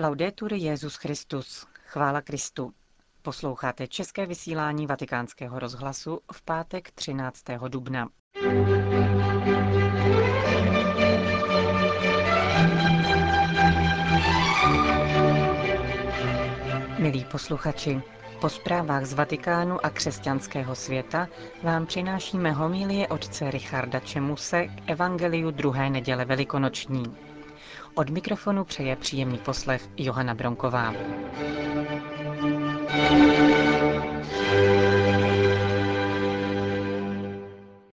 [0.00, 1.66] Laudetur Jezus Christus.
[1.86, 2.72] Chvála Kristu.
[3.22, 7.44] Posloucháte české vysílání Vatikánského rozhlasu v pátek 13.
[7.68, 8.08] dubna.
[16.98, 18.02] Milí posluchači,
[18.40, 21.28] po zprávách z Vatikánu a křesťanského světa
[21.62, 27.04] vám přinášíme homílie otce Richarda Čemuse k Evangeliu druhé neděle velikonoční.
[27.98, 30.94] Od mikrofonu přeje příjemný poslech Johana Bronková.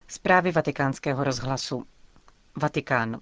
[0.08, 1.84] Zprávy vatikánského rozhlasu.
[2.56, 3.20] Vatikán.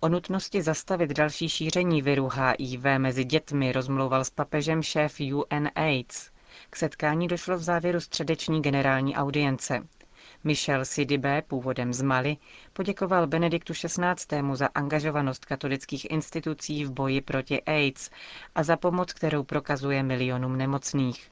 [0.00, 6.30] O nutnosti zastavit další šíření viru HIV mezi dětmi rozmlouval s papežem šéf UNAIDS.
[6.70, 9.82] K setkání došlo v závěru středeční generální audience.
[10.44, 12.36] Michel Sidibé, původem z Mali,
[12.72, 14.42] poděkoval Benediktu XVI.
[14.54, 18.10] za angažovanost katolických institucí v boji proti AIDS
[18.54, 21.30] a za pomoc, kterou prokazuje milionům nemocných.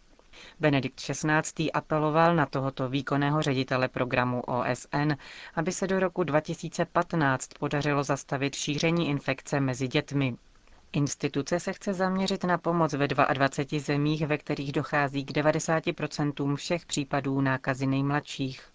[0.61, 1.73] Benedikt XVI.
[1.73, 5.13] apeloval na tohoto výkonného ředitele programu OSN,
[5.55, 10.37] aby se do roku 2015 podařilo zastavit šíření infekce mezi dětmi.
[10.93, 16.87] Instituce se chce zaměřit na pomoc ve 22 zemích, ve kterých dochází k 90% všech
[16.87, 18.72] případů nákazy nejmladších.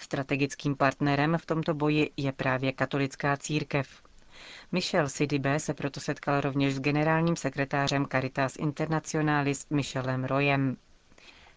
[0.00, 4.02] Strategickým partnerem v tomto boji je právě katolická církev.
[4.72, 10.76] Michel Sidibé se proto setkal rovněž s generálním sekretářem Caritas Internationalis Michelem Royem.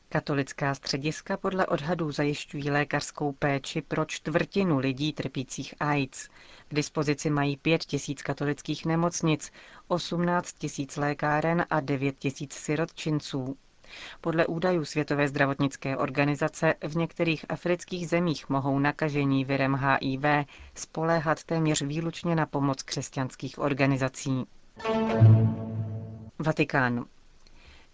[0.09, 6.27] Katolická střediska podle odhadů zajišťují lékařskou péči pro čtvrtinu lidí trpících AIDS.
[6.67, 9.51] K dispozici mají 5 tisíc katolických nemocnic,
[9.87, 13.57] 18 tisíc lékáren a 9 tisíc sirotčinců.
[14.21, 20.25] Podle údajů Světové zdravotnické organizace v některých afrických zemích mohou nakažení virem HIV
[20.75, 24.45] spoléhat téměř výlučně na pomoc křesťanských organizací.
[26.39, 27.05] Vatikán.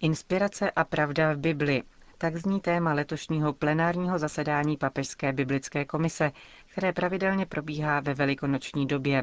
[0.00, 1.82] Inspirace a pravda v Bibli.
[2.18, 6.32] Tak zní téma letošního plenárního zasedání Papežské biblické komise,
[6.72, 9.22] které pravidelně probíhá ve velikonoční době.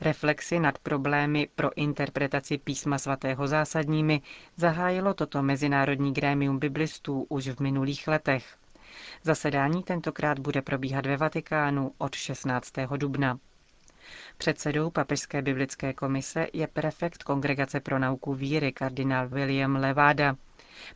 [0.00, 4.22] Reflexy nad problémy pro interpretaci písma svatého zásadními
[4.56, 8.56] zahájilo toto mezinárodní grémium biblistů už v minulých letech.
[9.22, 12.72] Zasedání tentokrát bude probíhat ve Vatikánu od 16.
[12.96, 13.38] dubna.
[14.38, 20.36] Předsedou Papežské biblické komise je prefekt Kongregace pro nauku víry kardinál William Levada.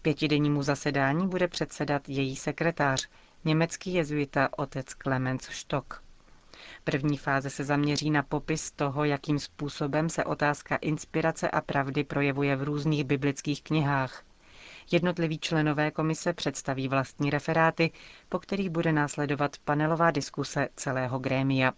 [0.03, 3.09] Pětidennímu zasedání bude předsedat její sekretář,
[3.45, 6.06] německý jezuita otec Clemens Stock.
[6.91, 12.57] První fáze se zaměří na popis toho, jakým způsobem se otázka inspirace a pravdy projevuje
[12.57, 14.23] v různých biblických knihách.
[14.91, 17.91] Jednotliví členové komise představí vlastní referáty,
[18.29, 21.73] po kterých bude následovat panelová diskuse celého grémia.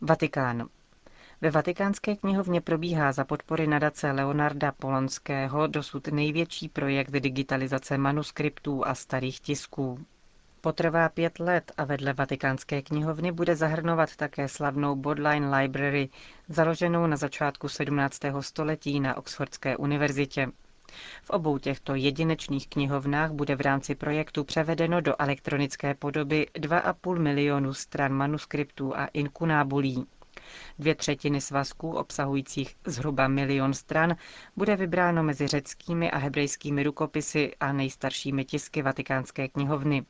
[0.00, 0.68] Vatikán.
[1.40, 8.94] Ve vatikánské knihovně probíhá za podpory nadace Leonarda Polonského dosud největší projekt digitalizace manuskriptů a
[8.94, 9.98] starých tisků.
[10.62, 16.08] Potrvá pět let a vedle vatikánské knihovny bude zahrnovat také slavnou Bodline Library,
[16.48, 18.20] založenou na začátku 17.
[18.40, 20.48] století na Oxfordské univerzitě.
[21.22, 27.74] V obou těchto jedinečných knihovnách bude v rámci projektu převedeno do elektronické podoby 2,5 milionu
[27.74, 30.06] stran manuskriptů a inkunábulí.
[30.78, 34.16] Dvě třetiny svazků obsahujících zhruba milion stran
[34.56, 40.04] bude vybráno mezi řeckými a hebrejskými rukopisy a nejstaršími tisky vatikánské knihovny.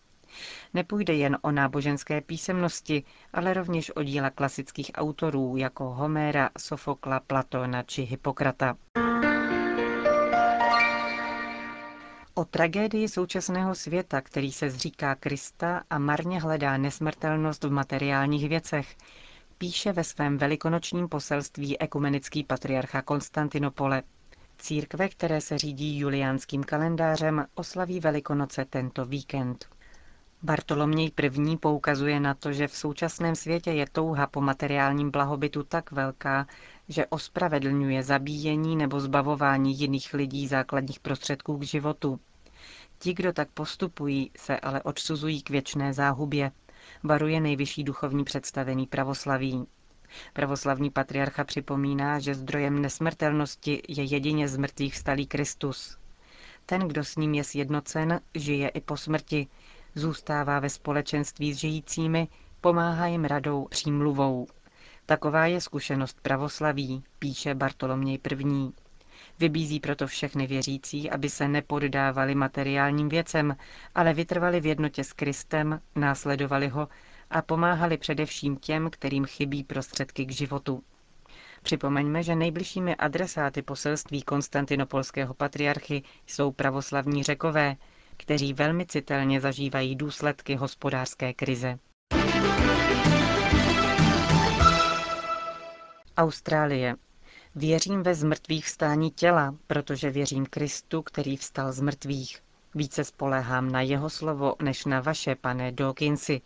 [0.74, 3.02] Nepůjde jen o náboženské písemnosti,
[3.32, 8.76] ale rovněž o díla klasických autorů jako Homéra, Sofokla, Platona či Hippokrata.
[12.34, 18.96] O tragédii současného světa, který se zříká Krista a marně hledá nesmrtelnost v materiálních věcech,
[19.58, 24.02] píše ve svém velikonočním poselství ekumenický patriarcha Konstantinopole.
[24.58, 29.79] Církve, které se řídí juliánským kalendářem, oslaví Velikonoce tento víkend.
[30.42, 31.56] Bartoloměj I.
[31.56, 36.46] poukazuje na to, že v současném světě je touha po materiálním blahobytu tak velká,
[36.88, 42.20] že ospravedlňuje zabíjení nebo zbavování jiných lidí základních prostředků k životu.
[42.98, 46.52] Ti, kdo tak postupují, se ale odsuzují k věčné záhubě,
[47.02, 49.66] varuje nejvyšší duchovní představený pravoslaví.
[50.32, 55.96] Pravoslavní patriarcha připomíná, že zdrojem nesmrtelnosti je jedině z mrtvých stalý Kristus.
[56.66, 59.46] Ten, kdo s ním je sjednocen, žije i po smrti,
[59.94, 62.28] zůstává ve společenství s žijícími,
[62.60, 64.46] pomáhá jim radou přímluvou.
[65.06, 68.72] Taková je zkušenost pravoslaví, píše Bartoloměj I.
[69.38, 73.56] Vybízí proto všechny věřící, aby se nepoddávali materiálním věcem,
[73.94, 76.88] ale vytrvali v jednotě s Kristem, následovali ho
[77.31, 80.82] a pomáhali především těm, kterým chybí prostředky k životu.
[81.62, 87.76] Připomeňme, že nejbližšími adresáty poselství konstantinopolského patriarchy jsou pravoslavní řekové,
[88.20, 91.78] kteří velmi citelně zažívají důsledky hospodářské krize.
[96.17, 96.94] Austrálie.
[97.55, 102.43] Věřím ve zmrtvých vstání těla, protože věřím Kristu, který vstal z mrtvých.
[102.75, 106.40] Více spolehám na jeho slovo, než na vaše, pane Dawkinsi,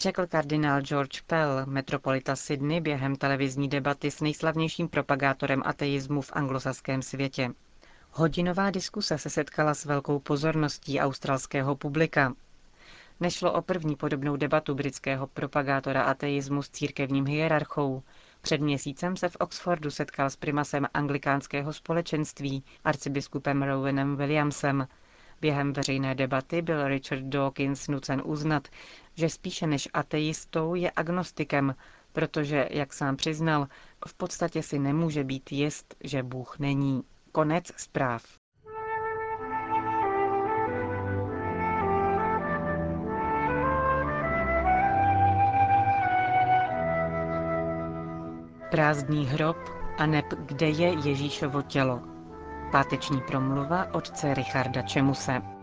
[0.00, 7.02] řekl kardinál George Pell, metropolita Sydney, během televizní debaty s nejslavnějším propagátorem ateismu v anglosaském
[7.02, 7.50] světě.
[8.12, 12.34] Hodinová diskuse se setkala s velkou pozorností australského publika.
[13.20, 18.02] Nešlo o první podobnou debatu britského propagátora ateismu s církevním hierarchou.
[18.42, 24.88] Před měsícem se v Oxfordu setkal s primasem anglikánského společenství, arcibiskupem Rowanem Williamsem.
[25.40, 28.68] Během veřejné debaty byl Richard Dawkins nucen uznat,
[29.14, 31.74] že spíše než ateistou je agnostikem,
[32.12, 33.68] protože, jak sám přiznal,
[34.06, 37.04] v podstatě si nemůže být jist, že Bůh není.
[37.38, 38.22] Konec zpráv.
[48.70, 49.56] Prázdný hrob
[49.98, 52.00] a neb kde je Ježíšovo tělo.
[52.72, 55.57] Páteční promluva otce Richarda Čemuse.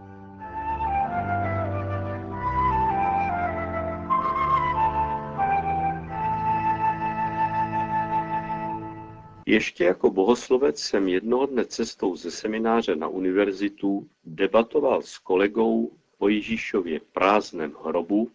[9.46, 16.30] Ještě jako bohoslovec jsem jednoho dne cestou ze semináře na univerzitu debatoval s kolegou o
[16.30, 18.32] Ježíšově prázdném hrobu,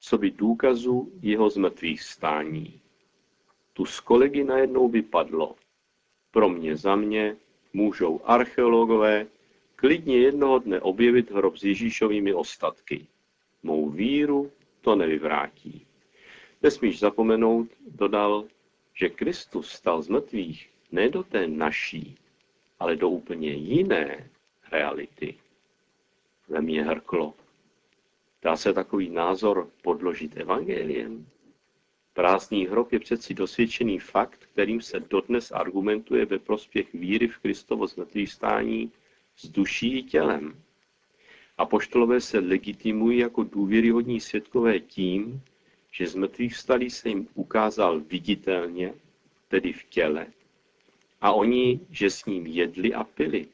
[0.00, 2.80] co by důkazu jeho zmrtvých stání.
[3.72, 5.56] Tu z kolegy najednou vypadlo.
[6.30, 7.36] Pro mě za mě
[7.72, 9.26] můžou archeologové
[9.76, 13.06] klidně jednoho dne objevit hrob s Ježíšovými ostatky.
[13.62, 14.50] Mou víru
[14.80, 15.86] to nevyvrátí.
[16.62, 18.44] Nesmíš zapomenout, dodal,
[18.94, 22.16] že Kristus stal z mrtvých ne do té naší,
[22.78, 24.30] ale do úplně jiné
[24.72, 25.34] reality.
[26.48, 27.34] Ve mně hrklo.
[28.42, 31.26] Dá se takový názor podložit evangeliem?
[32.12, 37.86] Prázdný hrob je přeci dosvědčený fakt, kterým se dodnes argumentuje ve prospěch víry v Kristovo
[38.26, 38.92] stání
[39.36, 40.62] s duší i tělem.
[41.58, 45.42] Apoštolové se legitimují jako důvěryhodní svědkové tím,
[45.90, 48.94] že z mrtvých vstalý se jim ukázal viditelně,
[49.48, 50.26] tedy v těle,
[51.20, 53.48] a oni, že s ním jedli a pili.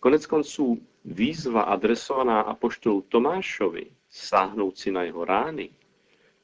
[0.00, 5.70] Konec konců výzva adresovaná apoštolu Tomášovi sáhnout si na jeho rány,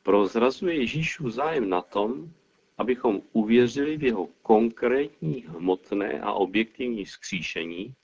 [0.03, 2.31] prozrazuje Ježíšův zájem na tom,
[2.79, 7.95] abychom uvěřili v jeho konkrétní hmotné a objektivní skříšení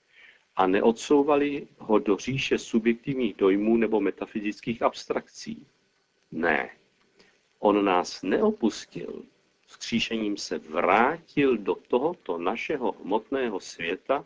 [0.56, 5.66] a neodsouvali ho do říše subjektivních dojmů nebo metafyzických abstrakcí.
[6.32, 6.70] Ne,
[7.58, 9.22] on nás neopustil,
[9.66, 14.24] skříšením se vrátil do tohoto našeho hmotného světa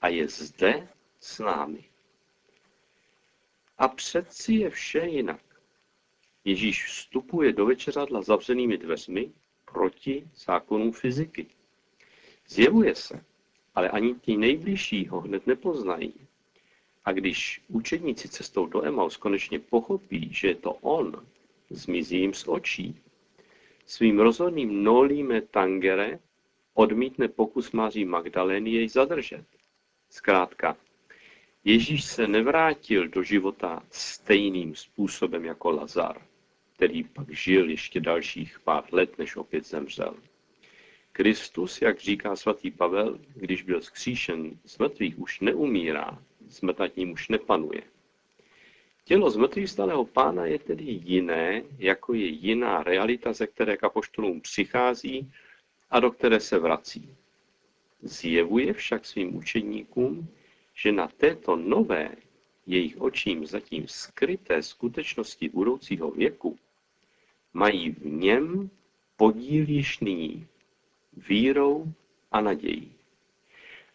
[0.00, 0.88] a je zde
[1.20, 1.84] s námi.
[3.78, 5.42] A přeci je vše jinak.
[6.44, 9.32] Ježíš vstupuje do večeřadla zavřenými dveřmi
[9.72, 11.46] proti zákonům fyziky.
[12.48, 13.24] Zjevuje se,
[13.74, 16.14] ale ani ti nejbližší ho hned nepoznají.
[17.04, 21.26] A když učedníci cestou do Emaus konečně pochopí, že je to on,
[21.70, 23.00] zmizí jim z očí.
[23.86, 26.18] Svým rozhodným nolíme tangere
[26.74, 29.44] odmítne pokus Maří Magdalény jej zadržet.
[30.10, 30.76] Zkrátka,
[31.64, 36.22] Ježíš se nevrátil do života stejným způsobem jako Lazar,
[36.76, 40.14] který pak žil ještě dalších pár let, než opět zemřel.
[41.12, 47.12] Kristus, jak říká svatý Pavel, když byl skříšen z mrtvých, už neumírá, smrt nad ním
[47.12, 47.82] už nepanuje.
[49.10, 54.40] Tělo zmrtvých stalého pána je tedy jiné, jako je jiná realita, ze které k apoštolům
[54.40, 55.32] přichází
[55.90, 57.14] a do které se vrací.
[58.02, 60.28] Zjevuje však svým učeníkům,
[60.74, 62.10] že na této nové,
[62.66, 66.58] jejich očím zatím skryté skutečnosti budoucího věku
[67.52, 68.70] mají v něm
[69.16, 70.46] podíl již nyní,
[71.28, 71.92] vírou
[72.32, 72.92] a nadějí.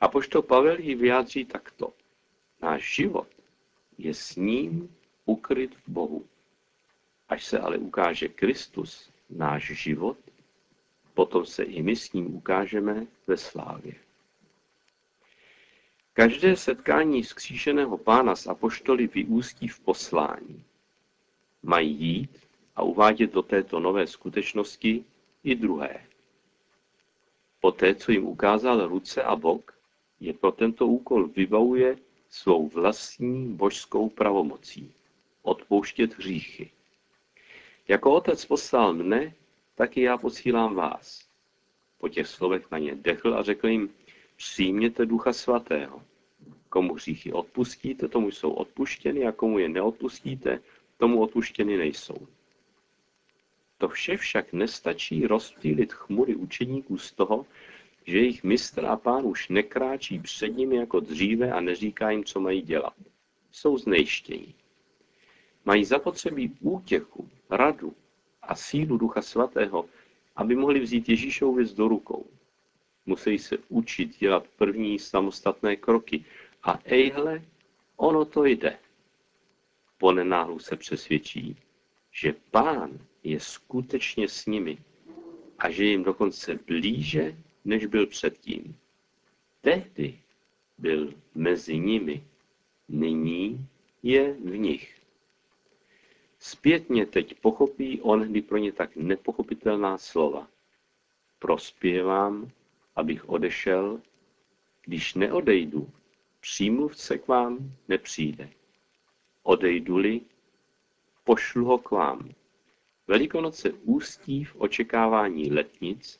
[0.01, 1.93] A pošto Pavel ji vyjádří takto.
[2.61, 3.27] Náš život
[3.97, 4.95] je s ním
[5.25, 6.25] ukryt v Bohu.
[7.29, 10.17] Až se ale ukáže Kristus, náš život,
[11.13, 13.93] potom se i my s ním ukážeme ve slávě.
[16.13, 20.63] Každé setkání skříšeného pána s apoštoly vyústí v poslání.
[21.63, 22.39] Mají jít
[22.75, 25.05] a uvádět do této nové skutečnosti
[25.43, 26.05] i druhé.
[27.61, 29.77] Poté, co jim ukázal ruce a bok,
[30.19, 31.97] je pro tento úkol vybavuje
[32.29, 34.93] svou vlastní božskou pravomocí
[35.45, 36.71] odpouštět hříchy.
[37.87, 39.33] Jako otec poslal mne,
[39.75, 41.27] tak i já posílám vás.
[41.97, 43.89] Po těch slovech na ně dechl a řekl jim,
[44.35, 46.01] přijměte ducha svatého.
[46.69, 50.59] Komu hříchy odpustíte, tomu jsou odpuštěny a komu je neodpustíte,
[50.97, 52.27] tomu odpuštěny nejsou.
[53.77, 57.45] To vše však nestačí rozptýlit chmury učeníků z toho,
[58.05, 62.39] že jejich mistr a pán už nekráčí před nimi jako dříve a neříká jim, co
[62.39, 62.93] mají dělat.
[63.51, 64.55] Jsou znejštění.
[65.65, 67.95] Mají zapotřebí útěchu, radu
[68.41, 69.85] a sílu Ducha Svatého,
[70.35, 72.25] aby mohli vzít Ježíšovu věc do rukou.
[73.05, 76.25] Musí se učit dělat první samostatné kroky.
[76.63, 77.41] A ejhle,
[77.95, 78.77] ono to jde.
[79.97, 81.57] Ponenáhlu se přesvědčí,
[82.11, 84.77] že pán je skutečně s nimi
[85.59, 88.77] a že jim dokonce blíže, než byl předtím.
[89.61, 90.19] Tehdy
[90.77, 92.23] byl mezi nimi,
[92.89, 93.67] nyní
[94.03, 95.04] je v nich.
[96.45, 100.47] Zpětně teď pochopí onhdy pro ně tak nepochopitelná slova.
[101.39, 102.51] Prospěvám,
[102.95, 104.01] abych odešel,
[104.85, 105.89] když neodejdu,
[106.39, 108.49] přímluvce k vám nepřijde.
[109.43, 110.21] Odejdu-li,
[111.23, 112.29] pošlu ho k vám.
[113.07, 116.19] Velikonoce ústí v očekávání letnic,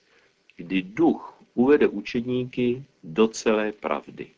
[0.56, 4.32] kdy duch uvede učedníky do celé pravdy.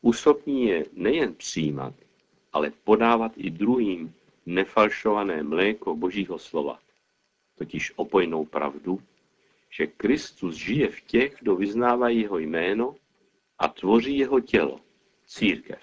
[0.00, 1.94] Uschopní je nejen přijímat,
[2.52, 4.14] ale podávat i druhým
[4.46, 6.78] nefalšované mléko Božího slova,
[7.58, 9.02] totiž opojnou pravdu,
[9.70, 12.96] že Kristus žije v těch, kdo vyznávají jeho jméno
[13.58, 14.80] a tvoří jeho tělo,
[15.26, 15.80] církev.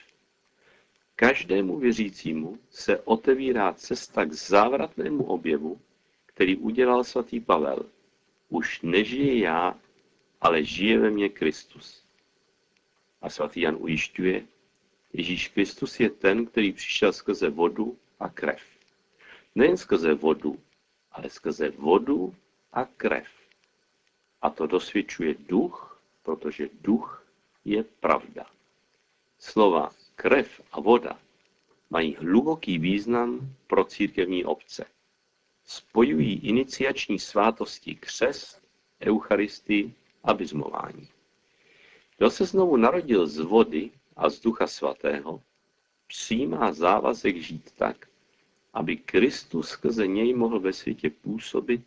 [1.15, 5.81] Každému věřícímu se otevírá cesta k závratnému objevu,
[6.25, 7.85] který udělal svatý Pavel.
[8.49, 9.79] Už nežije já,
[10.41, 12.03] ale žije ve mně Kristus.
[13.21, 14.45] A svatý Jan ujišťuje,
[15.13, 18.61] Ježíš Kristus je ten, který přišel skrze vodu a krev.
[19.55, 20.59] Nejen skrze vodu,
[21.11, 22.35] ale skrze vodu
[22.73, 23.27] a krev.
[24.41, 27.25] A to dosvědčuje duch, protože duch
[27.65, 28.45] je pravda.
[29.39, 31.19] Slova krev a voda
[31.89, 34.85] mají hluboký význam pro církevní obce.
[35.65, 38.61] Spojují iniciační svátosti křest,
[39.01, 41.09] eucharistii a bizmování.
[42.17, 45.41] Kdo se znovu narodil z vody a z ducha svatého,
[46.07, 48.08] přijímá závazek žít tak,
[48.73, 51.81] aby Kristus skrze něj mohl ve světě působit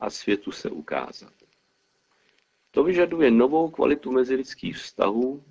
[0.00, 1.32] a světu se ukázat.
[2.70, 5.44] To vyžaduje novou kvalitu mezilidských vztahů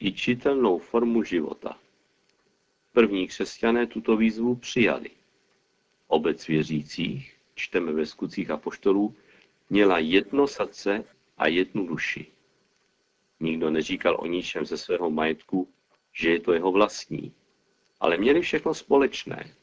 [0.00, 1.78] i čitelnou formu života.
[2.92, 5.10] První křesťané tuto výzvu přijali.
[6.06, 9.14] Obec věřících, čteme ve skutcích apoštolů,
[9.70, 11.04] měla jedno srdce
[11.38, 12.26] a jednu duši.
[13.40, 15.68] Nikdo neříkal o ničem ze svého majetku,
[16.12, 17.32] že je to jeho vlastní,
[18.00, 19.54] ale měli všechno společné.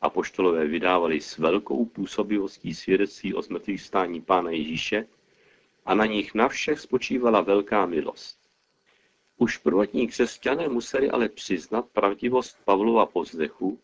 [0.00, 5.06] Apoštolové vydávali s velkou působivostí svědectví o zmrtvých stání Pána Ježíše
[5.86, 8.38] a na nich na všech spočívala velká milost.
[9.36, 13.78] Už prvotní křesťané museli ale přiznat pravdivost Pavlova pozdechu,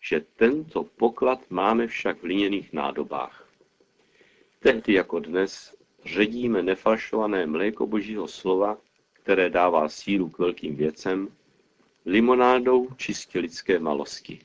[0.00, 3.48] že tento poklad máme však v liněných nádobách.
[4.60, 5.74] Tehdy jako dnes
[6.04, 8.78] ředíme nefalšované mléko Božího slova,
[9.12, 11.28] které dává sílu k velkým věcem,
[12.06, 14.40] limonádou čistě lidské malosti.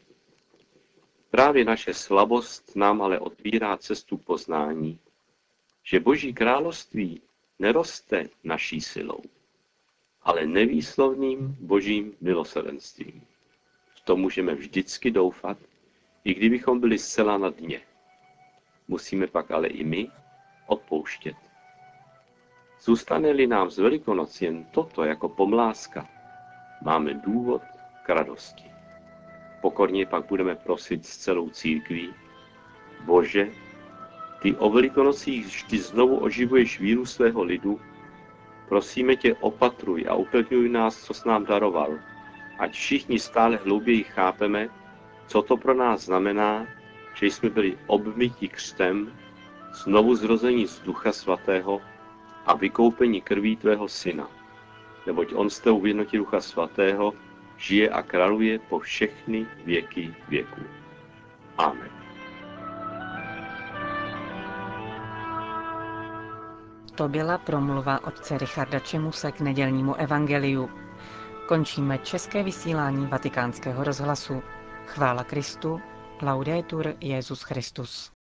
[1.36, 5.00] Právě naše slabost nám ale otvírá cestu poznání,
[5.84, 7.22] že Boží království
[7.60, 9.20] neroste naší silou,
[10.22, 13.22] ale nevýslovným Božím milosrdenstvím.
[13.96, 15.58] V tom můžeme vždycky doufat,
[16.24, 17.82] i kdybychom byli zcela na dně.
[18.88, 20.12] Musíme pak ale i my
[20.68, 21.36] odpouštět.
[22.82, 26.10] Zůstane-li nám z Velikonoc jen toto jako pomláska,
[26.82, 27.62] máme důvod
[28.04, 28.75] k radosti.
[29.66, 32.14] Pokorně pak budeme prosit s celou církví,
[33.06, 33.50] Bože,
[34.42, 37.82] ty o velikonocích vždy znovu oživuješ víru svého lidu,
[38.70, 41.98] prosíme tě opatruj a upevňuj nás, co s nám daroval,
[42.60, 44.70] ať všichni stále hlouběji chápeme,
[45.28, 46.68] co to pro nás znamená,
[47.14, 49.18] že jsme byli obmyti křtem,
[49.84, 51.82] znovu zrození z Ducha Svatého
[52.46, 54.30] a vykoupení krví tvého syna.
[55.06, 57.14] Neboť on s tebou v jednotě Ducha Svatého
[57.58, 60.62] žije a králuje po všechny věky věků.
[61.58, 61.90] Amen.
[66.96, 70.70] To byla promluva otce Richarda Čemuse k nedělnímu evangeliu.
[71.48, 74.42] Končíme české vysílání vatikánského rozhlasu.
[74.86, 75.82] Chvála Kristu,
[76.22, 78.15] laudetur Jezus Christus.